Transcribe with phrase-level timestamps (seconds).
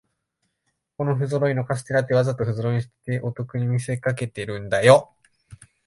[0.97, 5.13] ここのふぞろいカステラって、わざとふぞろいにしてお得に見せかけてるんだよ